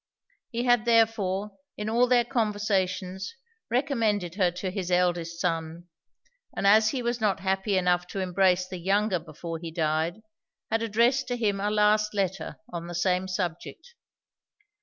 [0.49, 3.35] He had therefore, in all their conversations,
[3.69, 5.89] recommended her to his eldest son;
[6.57, 10.23] and as he was not happy enough to embrace the younger before he died,
[10.71, 13.93] had addressed to him a last letter on the same subject.